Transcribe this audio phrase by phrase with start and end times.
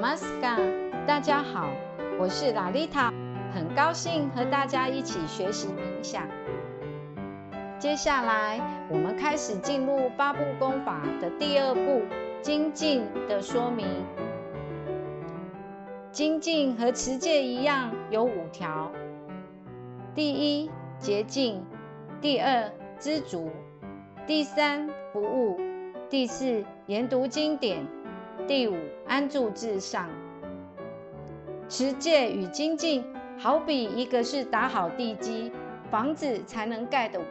[0.00, 0.56] 马斯卡，
[1.06, 1.68] 大家好，
[2.18, 3.12] 我是拉丽塔，
[3.52, 6.26] 很高兴和大家一起学习冥想。
[7.78, 8.58] 接下来，
[8.88, 12.00] 我们开始进入八步功法的第二步——
[12.40, 13.86] 精进的说明。
[16.10, 18.90] 精进和持戒一样，有五条：
[20.14, 21.60] 第一，洁净；
[22.22, 23.50] 第二，知足；
[24.26, 25.58] 第三，不误；
[26.08, 27.84] 第四，研读经典；
[28.50, 28.74] 第五，
[29.06, 30.10] 安住至上。
[31.68, 33.04] 持戒与精进，
[33.38, 35.52] 好比一个是打好地基，
[35.88, 37.26] 房子才能盖得稳；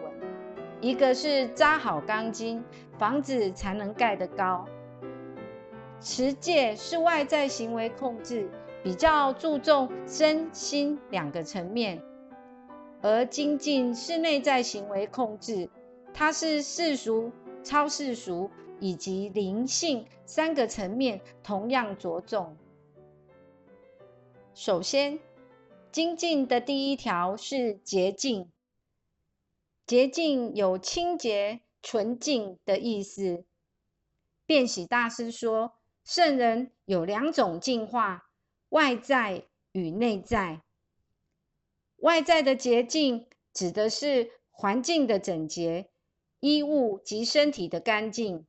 [0.79, 2.63] 一个是扎好钢筋，
[2.97, 4.65] 房子才能盖得高。
[5.99, 8.49] 持戒是外在行为控制。
[8.81, 12.01] 比较注重身心两个层面，
[13.01, 15.69] 而精进是内在行为控制，
[16.13, 17.29] 它是世俗、
[17.61, 22.57] 超世俗以及灵性三个层面同样着重。
[24.53, 25.19] 首先，
[25.91, 28.51] 精进的第一条是洁净，
[29.85, 33.45] 洁净有清洁、纯净的意思。
[34.45, 35.73] 辩喜大师说，
[36.03, 38.25] 圣人有两种净化。
[38.69, 40.61] 外在与内在，
[41.97, 45.89] 外在的洁净指的是环境的整洁、
[46.39, 48.45] 衣物及身体的干净。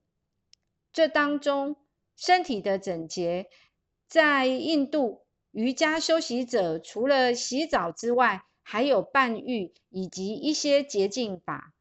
[0.93, 1.77] 这当中，
[2.17, 3.49] 身体的整洁，
[4.09, 11.75] 在印度瑜伽修习者除了洗澡之外，还有半浴以及一些洁净法。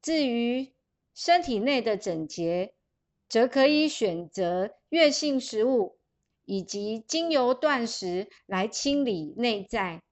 [0.00, 0.74] 至于
[1.14, 2.74] 身体内的整洁，
[3.28, 5.96] 则可以选择月性食物。
[6.48, 10.04] 以及精油断食来清理内在。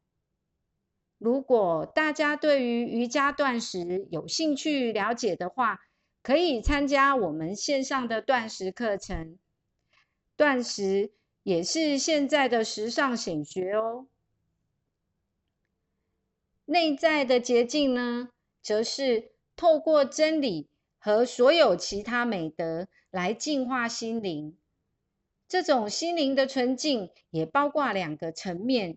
[1.16, 5.78] 如果大家对于瑜伽断食有兴趣了解的话，
[6.24, 9.38] 可以参加我们线上的断食课程。
[10.36, 14.06] 断食也是现在的时尚显学哦。
[16.64, 18.30] 内在的捷径呢，
[18.62, 24.56] 则是透过真理和所有其他美德来净化心灵。
[25.46, 28.96] 这种心灵的纯净也包括两个层面，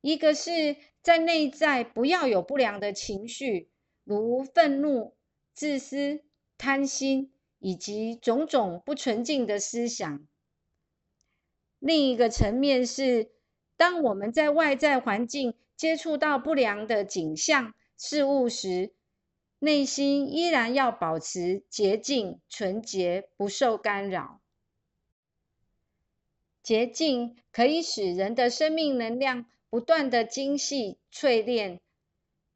[0.00, 3.68] 一个是在内在不要有不良的情绪，
[4.02, 5.14] 如愤怒、
[5.54, 6.22] 自私、
[6.58, 10.26] 贪心以及种种不纯净的思想；
[11.78, 13.30] 另一个层面是，
[13.76, 18.92] 当我们在外在环境接触到不良的景象、事物时，
[19.60, 24.40] 内心依然要保持洁净、纯洁，不受干扰。
[26.62, 31.80] 洁净可以使人的生命能量不断的精细淬炼，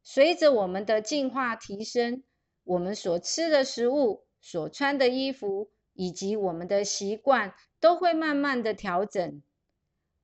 [0.02, 2.22] 随着我们的进化提升，
[2.68, 9.42] 我们所吃的食物、所穿的衣服以及我们的习惯都会慢慢的调整。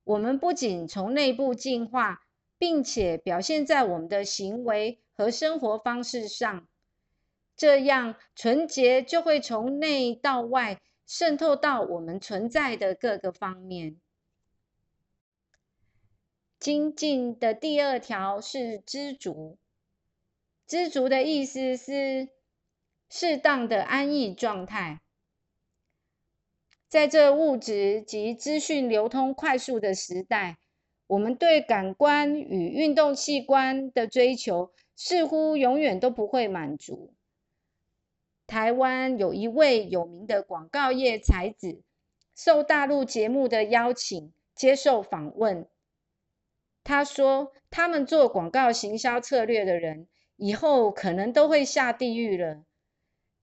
[0.03, 2.21] 我们不仅从内部进化，
[2.59, 6.67] 并且表现在我们的行为和生活方式上，
[7.57, 10.81] 这样纯洁就会从内到外。
[11.07, 14.01] 渗透到我们存在的各个方面。
[16.57, 19.59] 精进的第二条是知足。
[20.67, 22.29] 知足的意思是
[23.09, 25.01] 适当的安逸状态。
[26.87, 30.57] 在这物质及资讯流通快速的时代，
[31.07, 37.13] 我们对感官与运动器官的追求似乎永远都不会满足。
[38.47, 41.81] 台湾有一位有名的广告业才子，
[42.35, 45.67] 受大陆节目的邀请接受访问。
[46.83, 52.63] 他说：“他们做广告行销策略的人，以后可能都会下地狱了，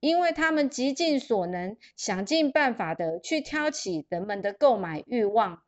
[0.01, 5.63] 因为他们极尽所能，想尽办法的去挑起人们的购买欲望，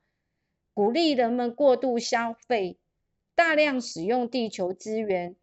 [0.74, 2.78] 鼓励人们过度消费，
[3.34, 5.36] 大量使用地球资源，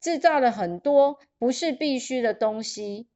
[0.00, 3.08] 制造了很多不是必须的东西。”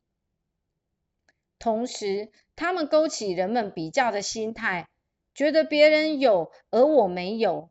[1.58, 4.88] 同时，他们勾起人们比较的心态，
[5.34, 7.70] 觉得别人有而我没有，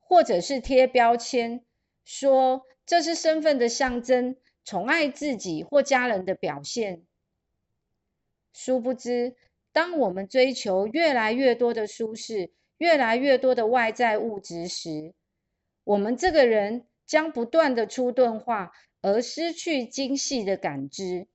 [0.00, 1.64] 或者是贴标签，
[2.04, 4.36] 说这是身份的象征，
[4.66, 7.06] 宠爱自己或家人的表现。
[8.52, 9.34] 殊不知，
[9.72, 15.14] 当我们追求越来越多的舒适，越来越多的外在物质时，
[15.84, 21.26] 我们这个人将不断的出钝化，而失去精细的感知。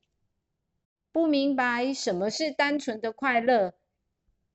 [1.12, 3.74] 不明白什么是单纯的快乐，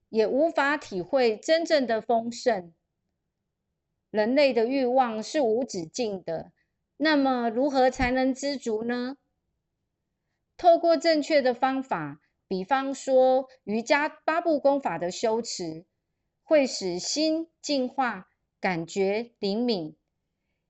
[0.08, 2.72] 也无法体会真正的丰盛。
[4.12, 6.52] 人类的欲望是无止境的，
[7.04, 9.16] 那么如何才能知足呢？
[10.56, 15.84] 透过正确的方法，比方说瑜伽八部功法的修持，
[16.44, 18.28] 会使心净化，
[18.60, 19.96] 感觉灵敏。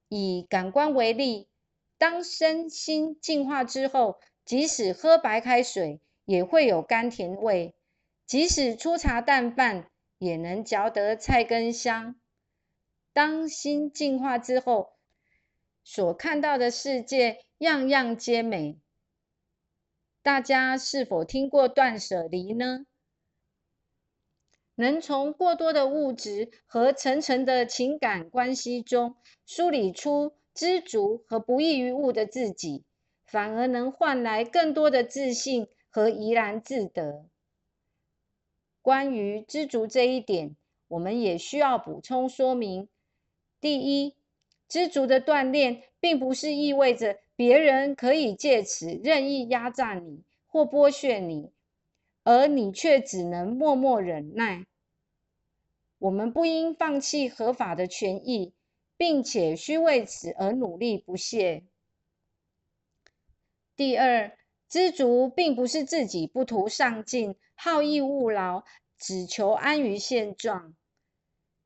[0.08, 1.50] 以感官为例，
[1.98, 7.74] 当身心净化之后，即使喝白开水也会有甘甜味，
[8.26, 12.18] 即使粗茶淡饭也能嚼得菜根香。
[13.12, 14.91] 当心净化之后，
[15.84, 18.78] 所看到的世界样样皆美。
[20.22, 22.86] 大家是否听过断舍离呢？
[24.74, 32.84] 能从过多的物质和层层的情感关系中梳理出知足和不易于物的自己，
[33.26, 37.26] 反而能换来更多的自信和怡然自得。
[38.80, 40.56] 关于知足这一点，
[40.88, 42.88] 我们也需要补充说明：
[43.60, 44.16] 第一，
[44.72, 47.18] 知足的锻炼，并不是意味着。
[47.36, 51.52] 别人可以借此任意压榨你或剥削你，
[52.24, 54.64] 而你却只能默默忍耐。
[55.98, 58.54] 我们不应放弃合法的权益，
[58.96, 61.64] 并且需为此而努力不懈。
[63.76, 64.34] 第二，
[64.70, 68.64] 知足并不是自己不图上进、好逸恶劳，
[68.96, 70.74] 只求安于现状。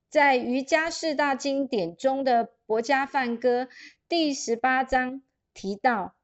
[0.08, 3.64] 在瑜伽四大经典中的《薄伽梵歌》
[4.08, 5.23] 第十八章。
[5.53, 6.14] 提到，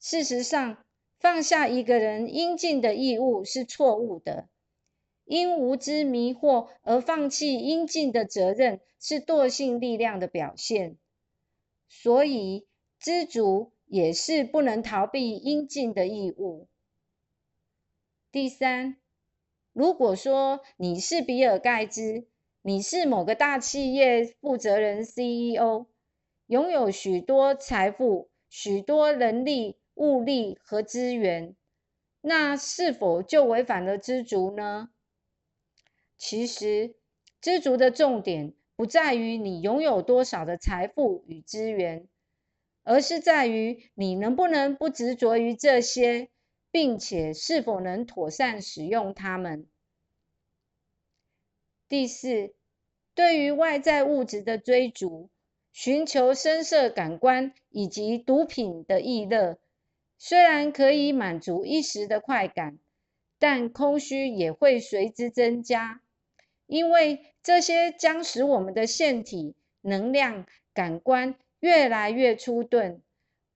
[0.00, 0.84] 事实上，
[1.20, 4.48] 放下一个人应尽的义务是错误的；
[5.24, 10.98] 因无知迷惑而放弃应尽的责任，是惰性力量的表现。
[11.88, 12.66] 所以，
[12.98, 16.68] 知足也是不能逃避应尽的义务。
[18.32, 18.96] 第三，
[19.72, 22.26] 如果说你是比尔盖茨，
[22.66, 25.84] 你是某个大企业负责人 CEO，
[26.46, 28.30] 拥有许多财富。
[28.48, 31.54] 许多人力、物力和资源，
[32.22, 34.88] 那是否就违反了知足呢？
[36.16, 36.94] 其实，
[37.42, 42.08] 知足的重点不在于你拥有多少的财富与资源，
[42.82, 46.30] 而是在于你能不能不执着于这些，
[46.70, 49.66] 并且是否能妥善使用它们。
[51.88, 52.54] 第四，
[53.14, 55.30] 对于外在物质的追逐。
[55.72, 59.58] 寻求声色感官以及毒品的意乐，
[60.18, 62.78] 虽然可以满足一时的快感，
[63.40, 66.00] 但空虚也会随之增加，
[66.66, 73.02] 因为这些将使我们的腺体、能量、感官越来越粗钝。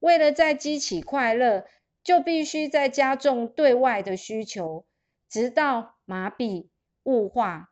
[0.00, 1.66] 为了再激起快乐，
[2.02, 4.84] 就必须再加重对外的需求，
[5.28, 6.66] 直到麻痹、
[7.04, 7.70] 物化，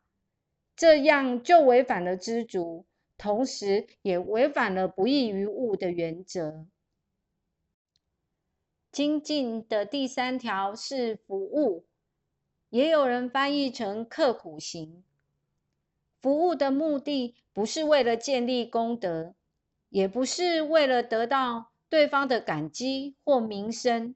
[0.77, 2.85] 这样就违反了知足。
[3.19, 6.67] 同时，也违反了不异于物的原则。
[8.93, 11.85] 精进的第三条是服务，
[12.71, 15.03] 也有人翻译成刻苦行。
[16.21, 19.35] 服务的目的不是为了建立功德，
[19.91, 24.15] 也不是为了得到对方的感激或名声，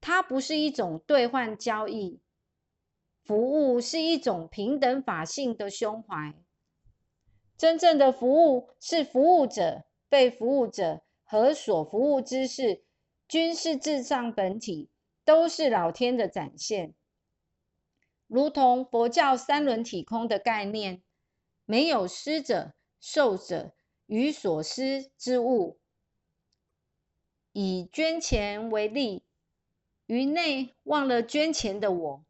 [0.00, 2.21] 它不是一种兑换交易。
[3.24, 6.34] 服务是一种平等法性的胸怀。
[7.56, 12.82] 真正的服务是服务者、被服务者和所服务之事
[13.28, 14.90] 均是至上本体，
[15.24, 16.94] 都是老天的展现。
[18.26, 21.02] 如同佛教三轮体空的概念，
[21.64, 23.74] 没有施者、受者
[24.06, 25.78] 与所施之物。
[27.52, 29.22] 以捐钱为例，
[30.06, 32.24] 于内忘了捐钱的我，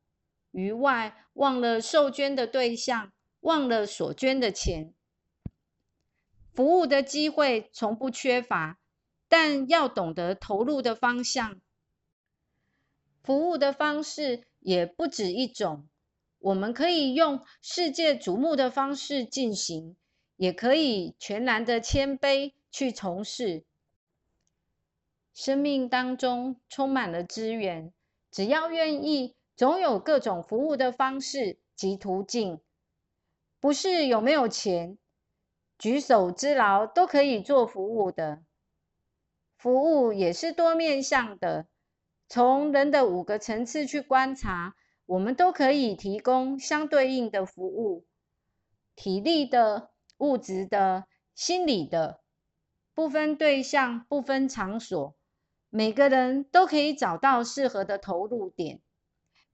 [0.53, 4.95] 于外忘了受捐的对象，忘了所捐的钱。
[6.55, 8.79] 服务的机会从不缺乏，
[9.29, 11.61] 但要懂得投入的方向。
[13.23, 15.89] 服务的方式也不止一种，
[16.39, 19.97] 我们可以用世界瞩目的方式进行，
[20.37, 23.65] 也可以全然的谦卑去从事。
[25.33, 27.95] 生命当中充满了资源，
[28.31, 32.61] 只要愿意，总有各种服务的方式及途径。
[33.61, 34.99] 不是有没有钱。
[35.79, 38.43] 举手之劳都可以做服务的，
[39.57, 41.69] 服务也是多面向的。
[42.29, 44.75] 从人的五个层次去观察，
[45.07, 48.05] 我们都可以提供相对应的服务：
[48.97, 51.05] 体力的、物质的、
[51.37, 52.21] 心理的，
[52.95, 55.15] 不分对象、不分场所，
[55.71, 58.81] 每个人都可以找到适合的投入点，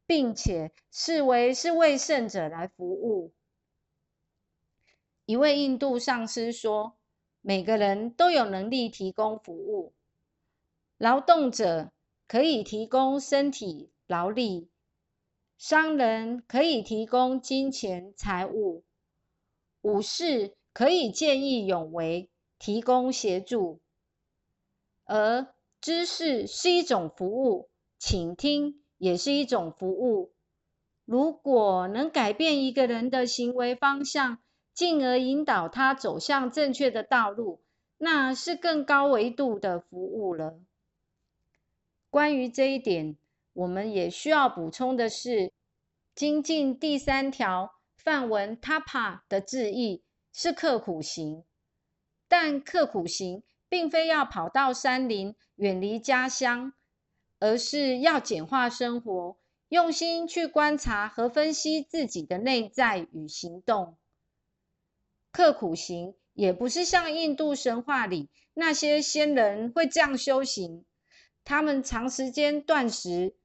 [0.09, 3.35] 并且视为是为圣者来服务。
[5.27, 6.97] 一位印度上师说
[7.43, 9.93] ：“每个人都有能力提供服务。
[10.97, 11.93] 劳动者
[12.27, 14.71] 可以提供身体劳力，
[15.59, 18.85] 商人可以提供金钱财物，
[19.83, 23.79] 武士可以见义勇为，提供协助，
[25.05, 30.33] 而知识是一种服务，请听也是一种服务。
[31.05, 34.38] 如果能改变一个人的行为方向，
[34.75, 37.62] 进而引导他走向正确的道路，
[37.97, 40.61] 那是更高维度的服务了。
[42.11, 43.17] 关于这一点，
[43.55, 45.52] 我们也需要补充的是，
[46.14, 50.02] 精进第三条梵文 tapa 的字义
[50.33, 51.45] 是刻苦行，
[52.28, 56.73] 但刻苦行并非要跑到山林远离家乡，
[57.40, 59.37] 而是要简化生活，
[59.68, 63.97] 用心去观察和分析自己的内在与行动。
[65.30, 70.85] 刻苦行也不是像印度神话里那些仙人会这样修行，
[71.45, 73.37] 他们长时间断食、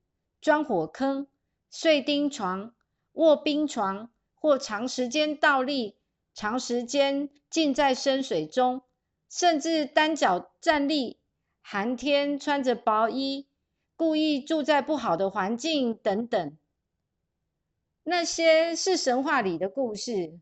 [0.42, 1.28] 钻火坑、
[1.70, 2.74] 睡钉床、
[3.12, 5.98] 卧冰床，或长时间倒立、
[6.34, 8.82] 长时间浸在深水中，
[9.30, 11.20] 甚至单脚站立、
[11.62, 13.48] 寒天穿着薄衣、
[13.96, 16.58] 故意住在不好的环境等等。
[18.04, 20.40] 那些是神话里的故事。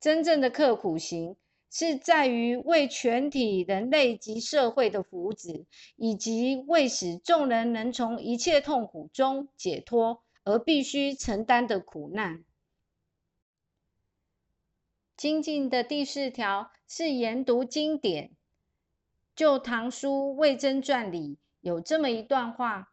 [0.00, 1.36] 真正的刻苦行，
[1.70, 5.66] 是在于为全体人类及社会的福祉，
[5.96, 12.44] 以及为使众人能从一切痛苦中解脱而必须承担的苦难。
[15.16, 18.28] 精进的第四条是研读经典。
[19.36, 22.92] 《旧唐书魏征传》里有这么一段话：“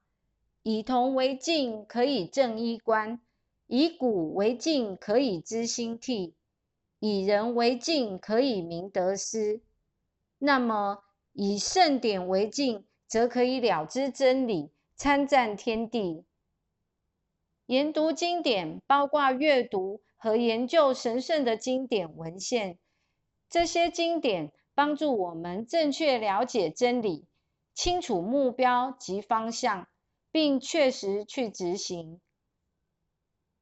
[0.64, 3.20] 以铜为镜，可以正衣冠；
[3.68, 6.36] 以古为镜，可以知兴替。”
[7.02, 9.62] 以人为镜，可以明得失；
[10.38, 16.26] 那么以圣典为镜，则可以了知真理，参赞天地。
[17.68, 22.78] 研读经典，包括阅读和研究神圣的经典文献。
[23.50, 27.26] 这些经典帮助我们正确了解真理，
[27.80, 29.88] 清楚目标及方向，
[30.32, 32.20] 并确实去执行。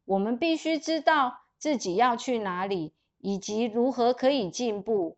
[0.06, 2.96] 我们必须知道自己要去哪里。
[3.20, 5.18] 以及如何可以进步？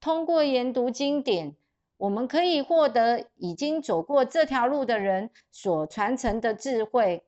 [0.00, 1.56] 通过研读经典，
[1.96, 7.24] 我们可以获得已经走过这条路的人所传承的智慧，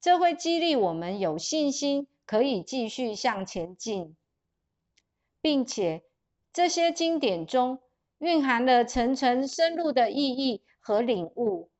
[0.00, 4.16] 这会激励我们有信心可以继续向前进，
[5.42, 6.04] 并且
[6.54, 7.80] 这些经典中
[8.22, 11.70] 蕴含了层层深入的意义和领悟。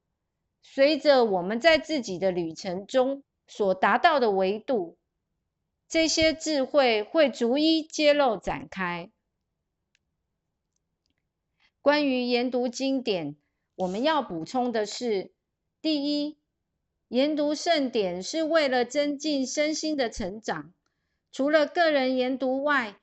[0.60, 4.98] 随着我们在自己的旅程中所达到的维度。
[5.88, 9.12] 这些智慧会逐一揭露展开。
[11.80, 13.36] 关于研读经典，
[13.76, 15.32] 我们要补充的是：
[15.80, 16.38] 第一，
[17.06, 20.74] 研读圣典是为了增进身心的成长。
[21.30, 22.96] 除了个人研读外，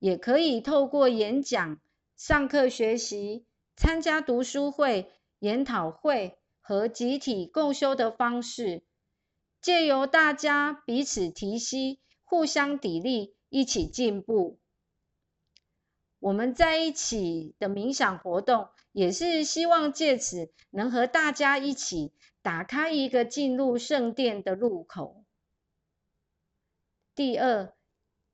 [0.00, 1.80] 也可以透过演讲、
[2.22, 3.46] 上课学习、
[3.76, 8.82] 参加读书会、研讨会和集体共修的方式，
[9.62, 11.98] 借由大家彼此提携。
[12.22, 14.60] 互相砥砺，一起进步。
[16.18, 22.12] 我们在一起的冥想活动，也是希望借此能和大家一起
[22.42, 25.24] 打开一个进入圣殿的入口。
[27.14, 27.72] 第二，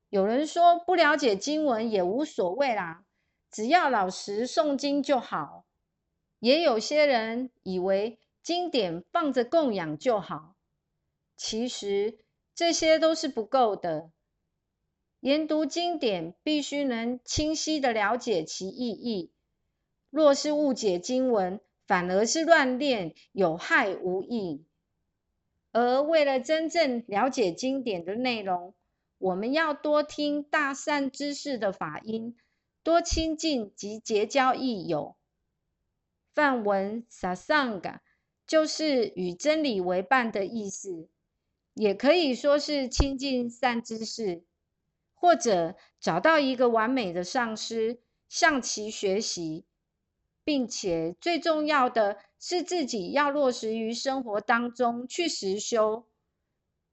[0.09, 3.05] 有人说不了解经文也无所谓啦，
[3.57, 5.65] 只要老实诵经就好。
[6.37, 10.53] 也有些人以为经典放着供养就好，
[11.35, 12.19] 其实。
[12.53, 14.11] 这些都是不够的。
[15.21, 19.31] 研读经典必须能清晰的了解其意义。
[20.11, 24.63] 若是误解经文，反而是乱练，有害无益。
[25.71, 28.75] 而为了真正了解经典的内容，
[29.17, 32.37] 我们要多听大善知识的法音，
[32.87, 35.17] 多亲近及结交益友。
[36.33, 37.99] 梵文 “sasanga”
[38.47, 41.09] 就是与真理为伴的意思。
[41.73, 44.45] 也可以说是亲近善知识，
[45.13, 49.65] 或者找到一个完美的上师向其学习，
[50.45, 56.07] 并且最重要的是自己要落实于生活当中去实修，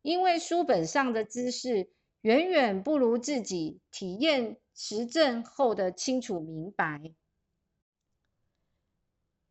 [0.02, 1.88] 因为书本上的知识
[2.20, 7.12] 远远不如自己体验实证后的清楚明白。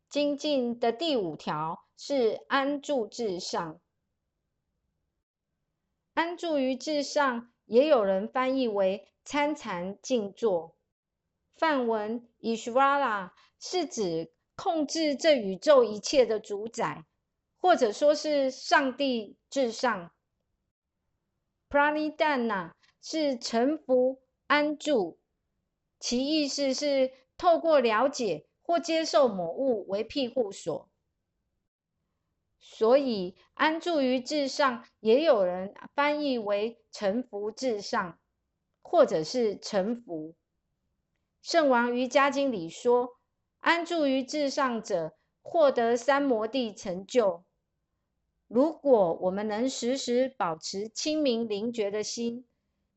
[0.08, 3.80] 精进的第五条是安住至上。
[6.12, 10.76] 安住于至上，也有人翻译为参禅静坐。
[11.56, 17.04] 梵文 Ishvara 是指控制这宇宙一切的主宰，
[17.58, 20.12] 或者说是上帝至上
[21.68, 24.20] pranidana 是臣服、
[24.54, 25.18] 安住，
[25.98, 30.88] 其意思是透过了解或接受某物为庇护所。
[32.60, 38.16] 所以，安住于至上，也有人翻译为臣服至上，
[38.80, 40.36] 或者是臣服。
[41.42, 43.18] 圣王瑜伽经里说，
[43.58, 47.42] 安住于至上者，获得三摩地成就。
[48.46, 52.46] 如果我们能时时保持清明灵觉的心，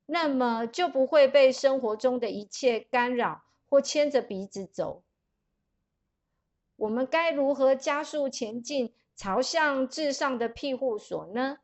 [0.08, 5.04] 那么就不会被生活中的一切干扰或牵着鼻子走。
[6.78, 8.92] 我们该如何加速前进？
[9.20, 11.58] 朝向至上的庇护所呢？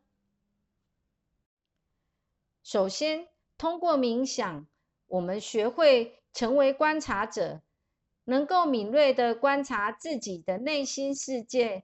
[2.64, 3.28] 首先，
[3.60, 4.66] 通过冥想，
[5.06, 7.62] 我们学会成为观察者，
[8.24, 11.84] 能够敏锐的观察自己的内心世界。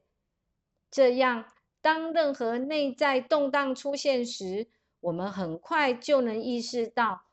[0.89, 1.45] 这样，
[1.81, 4.67] 当任何内在动荡出现时，
[4.99, 7.23] 我们很快就能意识到，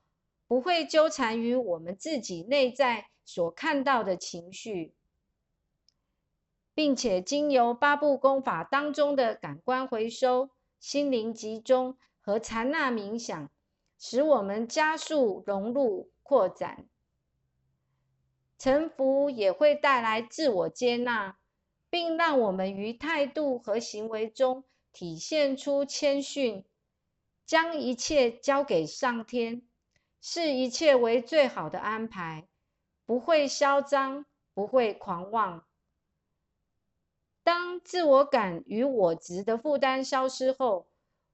[0.46, 4.94] 不会纠缠于我们自己内在所看到的情绪。
[6.74, 13.50] 并且经由八部功法当中的感官回收、心灵集中和禅那冥想，
[13.98, 16.86] 使我们加速融入扩展。
[18.58, 21.38] 沉浮也会带来自我接纳，
[21.88, 26.62] 并让我们于态度和行为中体现出谦逊，
[27.46, 29.62] 将一切交给上天，
[30.20, 32.48] 视一切为最好的安排，
[33.06, 35.64] 不会嚣张，不会狂妄。
[37.44, 40.88] 当自我感与我执的负担消失后，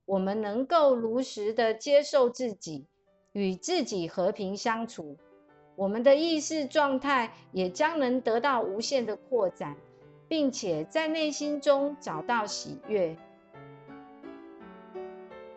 [0.05, 2.87] 我们能够如实的接受自己，
[3.33, 5.17] 与自己和平相处。
[5.75, 9.79] 我们的意识状态也将能得到无限的扩展，
[10.29, 13.17] 并且在内心中找到喜悦。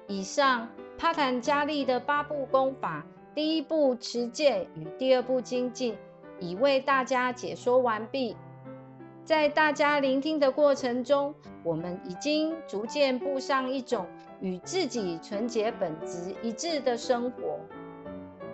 [0.08, 5.96] 以上帕坦加利的八步功法，第一步持戒与第二步精进，
[6.40, 8.38] 已为大家解说完毕。
[9.24, 14.06] 在大家聆听的过程中，我们已经逐渐步上一种
[14.40, 17.60] 与自己纯洁本质一致的生活。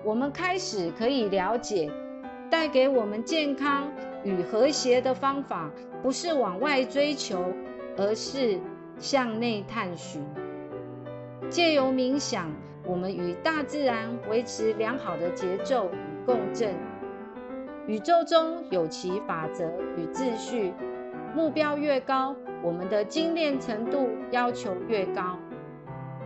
[0.05, 1.91] 我们开始可以了解，
[2.49, 3.91] 带给我们健康
[4.23, 5.69] 与和谐的方法，
[6.01, 7.43] 不是往外追求，
[7.97, 8.57] 而是
[8.97, 10.23] 向内探寻。
[11.51, 12.49] 借由冥想，
[12.85, 16.73] 我们与大自然维持良好的节奏与共振。
[17.87, 19.65] 宇宙中有其法则
[19.97, 20.73] 与秩序，
[21.35, 22.33] 目标越高，
[22.63, 25.37] 我们的精炼程度要求越高。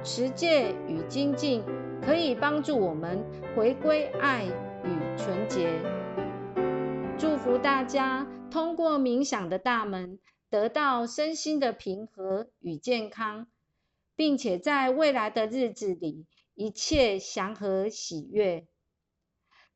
[0.03, 1.63] 持戒与精进
[2.05, 5.69] 可以帮助我们回归爱与纯洁。
[7.17, 10.19] 祝福大家通过冥想的大门，
[10.51, 13.47] 得到身心的平和与健康，
[14.15, 18.65] 并且在未来的日子里，一切祥和喜悦。